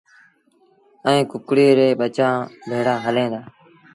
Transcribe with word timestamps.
ائيٚݩ 1.07 1.29
ڪڪڙي 1.31 1.67
ري 1.77 1.87
ٻچآݩ 1.99 2.37
ڀيڙآ 2.69 2.95
هليݩ 3.05 3.31
دآ۔ 3.33 3.41